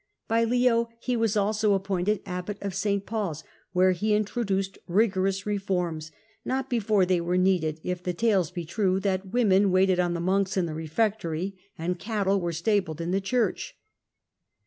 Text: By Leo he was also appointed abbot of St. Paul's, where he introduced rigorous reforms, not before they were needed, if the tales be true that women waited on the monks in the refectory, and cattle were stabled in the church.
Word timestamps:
By 0.27 0.45
Leo 0.45 0.89
he 0.99 1.15
was 1.15 1.37
also 1.37 1.75
appointed 1.75 2.21
abbot 2.25 2.57
of 2.63 2.73
St. 2.73 3.05
Paul's, 3.05 3.43
where 3.71 3.91
he 3.91 4.15
introduced 4.15 4.79
rigorous 4.87 5.45
reforms, 5.45 6.11
not 6.43 6.71
before 6.71 7.05
they 7.05 7.21
were 7.21 7.37
needed, 7.37 7.79
if 7.83 8.01
the 8.01 8.11
tales 8.11 8.49
be 8.49 8.65
true 8.65 8.99
that 9.01 9.31
women 9.31 9.69
waited 9.69 9.99
on 9.99 10.15
the 10.15 10.19
monks 10.19 10.57
in 10.57 10.65
the 10.65 10.73
refectory, 10.73 11.55
and 11.77 11.99
cattle 11.99 12.41
were 12.41 12.51
stabled 12.51 12.99
in 12.99 13.11
the 13.11 13.21
church. 13.21 13.77